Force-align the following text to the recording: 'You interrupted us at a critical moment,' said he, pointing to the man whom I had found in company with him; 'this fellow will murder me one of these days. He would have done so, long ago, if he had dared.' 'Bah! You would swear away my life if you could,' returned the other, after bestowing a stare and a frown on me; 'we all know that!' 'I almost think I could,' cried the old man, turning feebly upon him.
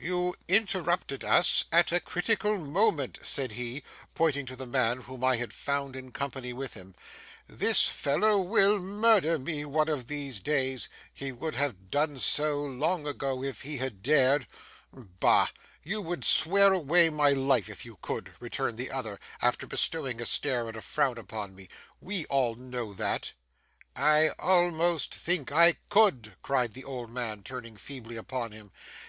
'You 0.00 0.34
interrupted 0.48 1.22
us 1.22 1.64
at 1.70 1.92
a 1.92 2.00
critical 2.00 2.58
moment,' 2.58 3.20
said 3.22 3.52
he, 3.52 3.84
pointing 4.12 4.44
to 4.46 4.56
the 4.56 4.66
man 4.66 5.02
whom 5.02 5.22
I 5.22 5.36
had 5.36 5.52
found 5.52 5.94
in 5.94 6.10
company 6.10 6.52
with 6.52 6.74
him; 6.74 6.96
'this 7.48 7.86
fellow 7.86 8.40
will 8.40 8.80
murder 8.80 9.38
me 9.38 9.64
one 9.64 9.88
of 9.88 10.08
these 10.08 10.40
days. 10.40 10.88
He 11.14 11.30
would 11.30 11.54
have 11.54 11.92
done 11.92 12.18
so, 12.18 12.58
long 12.60 13.06
ago, 13.06 13.44
if 13.44 13.60
he 13.62 13.76
had 13.76 14.02
dared.' 14.02 14.48
'Bah! 14.92 15.46
You 15.84 16.02
would 16.02 16.24
swear 16.24 16.72
away 16.72 17.08
my 17.08 17.30
life 17.30 17.68
if 17.68 17.84
you 17.84 17.98
could,' 18.02 18.32
returned 18.40 18.78
the 18.78 18.90
other, 18.90 19.20
after 19.40 19.64
bestowing 19.68 20.20
a 20.20 20.26
stare 20.26 20.66
and 20.66 20.76
a 20.76 20.82
frown 20.82 21.24
on 21.30 21.54
me; 21.54 21.68
'we 22.00 22.24
all 22.24 22.56
know 22.56 22.92
that!' 22.94 23.32
'I 23.94 24.30
almost 24.40 25.14
think 25.14 25.52
I 25.52 25.76
could,' 25.88 26.34
cried 26.42 26.74
the 26.74 26.82
old 26.82 27.12
man, 27.12 27.44
turning 27.44 27.76
feebly 27.76 28.16
upon 28.16 28.50
him. 28.50 28.72